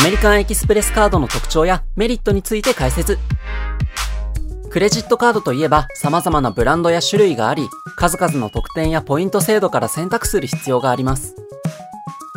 [0.00, 3.18] アメリカンエキスプレスカードの特徴やメリットについて解説。
[4.70, 11.34] クレジットカードといえば様々なブランドや種類があり、数々の特典やポイント制度から選択する必要があります。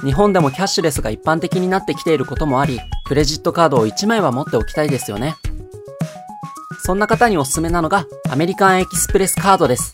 [0.04, 5.38] 日本でもキャッシュレスが一般的になってきていることもあり、クレジットカードを1枚は持っておきたいですよね。
[6.84, 9.94] そんな方におすすめなのがアメリカンエキスプレスカードです。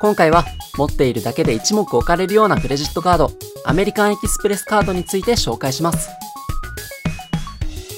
[0.00, 0.44] 今回は
[0.76, 3.30] 持っているだけで一目置かれるようなクレジットカード、
[3.64, 6.10] アメリカンエキスプレスカードについて紹介します。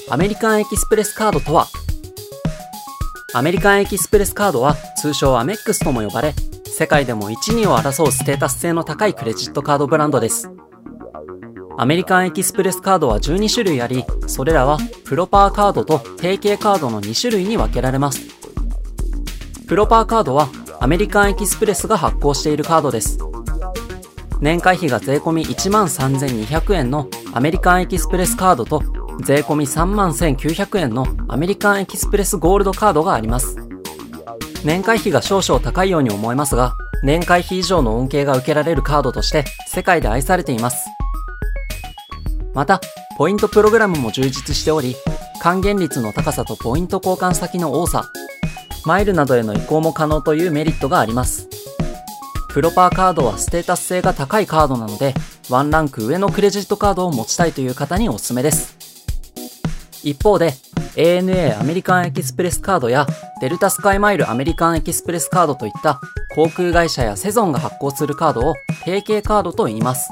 [0.09, 1.67] アメリカンエキスプレスカードとは？
[3.33, 6.33] アメリカンエキスプレスカードは通称アメックスとも呼ばれ、
[6.65, 10.49] 世界でも1、2を争うステータス性の高いクレジットカードブランドです。
[11.77, 18.21] アメリカンエキスプレスカードは12種類あり、それらはプロパーカードと提携カードの2種類に分けられます。
[19.67, 20.47] プロパーカードは
[20.79, 23.17] アメリカンエキスプレスが発行しているカードです。
[24.39, 28.81] 年会費が税込13,200円のアメリカンエキスプレスカードと
[29.23, 33.57] 税込31,900円のアメリカンエキスプレスゴールドカードがあります。
[34.63, 40.87] 年会費が少々高いように思えますが、年会費以上の恩恵が受けられるカードとして世界で愛されています。
[42.53, 42.81] また、
[43.17, 44.95] ポイントプログラムも充実しており、
[45.41, 48.11] 還元率の高さとポイント交換先の多さ、
[48.85, 51.47] マイルなどへの移行も可能というメリットがあります。
[52.49, 55.13] プロパーカードはステータス性が高いカードなので、
[55.49, 58.76] ワンランク上のクレジットカードを持ちたいという方におすすめです。
[60.09, 60.53] 一方で、
[60.95, 63.05] ANA アメリカンエキスプレスカードや
[63.41, 65.99] デルタスカイマイルアメリカンエキスプレスカードといった
[66.33, 68.55] 航空会社やセゾンが発行するカードを
[68.85, 70.09] 提携カードと言います。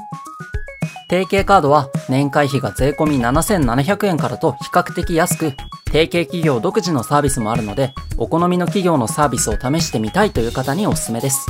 [1.08, 5.54] 提携カードは年会費が税込7700円からと比較的安く、
[5.86, 11.46] 提携企業独自のサービスもあるので、お好みの企業のサービスを試してみたいという方におすすめです。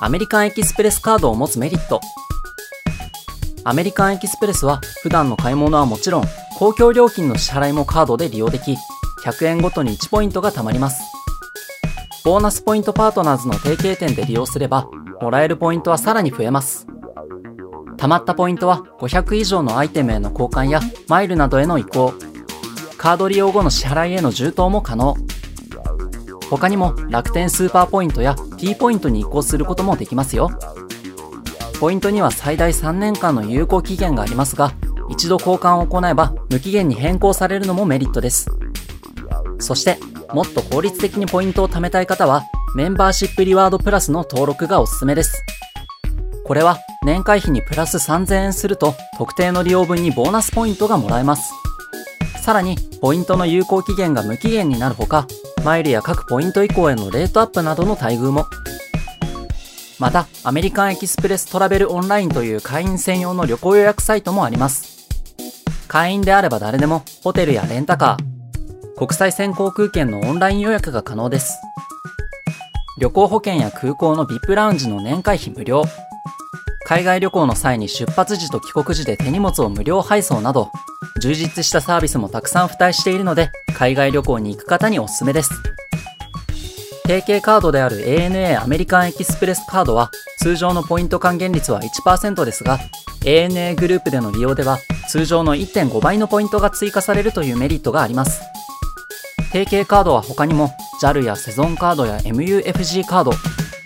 [0.00, 2.00] アメリカンエキスプレスカードを持つメリット。
[3.62, 6.24] アメリカンエキスプレスは普段の買い物はもちろん、
[6.58, 8.76] 公共料金の支払いもカードで利用でき、
[9.24, 11.02] 100円ごとに1ポイントが貯まります。
[12.24, 14.88] ボーナスポイントパートナーズの提携店で利用すれば、
[15.20, 16.86] もらえるポイントはさらに増えます。
[17.98, 22.14] 貯まったポイントは500以上のアイテムへの交換やマイルなどへの移行、
[22.96, 25.16] カード利用後の支払いへの充当も可能。
[26.50, 30.50] 他にも楽天スーパーポイントや T ポイントに移行することもできますよ。
[31.80, 34.74] ポイントには最大3年間の有効期限がありますが、
[35.08, 38.50] 一度交換を行えば無期限に変更されるのもメリットです。
[39.58, 39.98] そして、
[40.34, 42.44] もっと効率的にポイントを貯めたい方は、
[42.76, 45.42] メンバーシップリワードプラスの登録がおすすめです。
[46.44, 51.50] これは年会費にプラス3000円すると特定の利用分にボーナスポイントがもらえます。
[52.42, 55.26] さらに、ポイントの有効期限が無期限になるほか、
[55.64, 58.44] マイルや各ポイント以降へのレートアップなどの待遇も。
[60.00, 65.06] また、アメリカンエキスプレストラベルオンラインという会員専用の旅行予約サイトもあります。
[65.88, 71.60] 会員であれば誰でも、ホテルやレンタカー、国際線航空券のオンライン予約が可能です。
[72.98, 75.84] 旅行保険や空港の VIP ラウンジの年会費無料、
[76.86, 80.70] 海外旅行の際に出発時と帰国時で手荷物を無料配送など、
[81.20, 85.50] 充実したサービスもたくさん付帯しているので、海外旅行に行く方におすすめです。
[87.10, 92.78] 提携カードである ANA アメリカンエキスプレスカードは、通常のポイント還元率は1%ですが、
[93.22, 94.78] ANA グループでの利用では、
[95.08, 98.42] 通常の1.5倍のポイントが追加されるというメリットがあります。
[99.50, 100.70] 提携カードは他にも
[101.02, 103.32] JAL やセゾンカードや MUFG カード、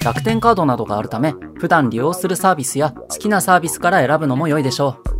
[0.04, 5.14] 楽天カードなどがあるため、普段利用するサービスや好きなサービスから選ぶのも良いでしょう。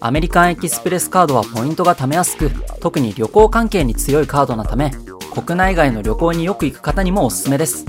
[0.00, 2.50] アメリカンエキスプレスカードはポイントが貯めやすく、
[2.80, 4.90] 特に旅行関係に強いカードなため、
[5.30, 7.84] 国内外の旅行によく行く方にもおすすめです。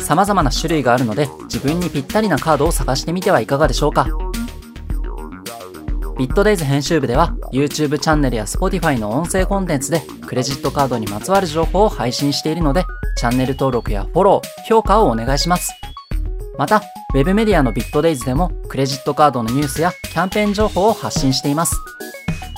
[0.00, 4.08] 様々な種類があるので、自分にぴったりなカードを探してみてはいかがでしょうか。
[6.18, 12.84] ビットデイズ編集部では YouTube チャンネルや Spotify の音声コンテンツでクレジットカードにまつわる情報を配信しているので
[13.16, 15.72] チャンネル登録やフォロー、評価をお願いします。
[16.58, 16.82] また、
[17.14, 21.76] ウェブメディアのビットデイズでもクレジットカードのニュースやキャンペーン情報を発信しています。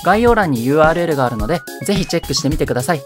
[0.03, 3.01] 概要欄に URL があるので、ぜひチェックしてみてください。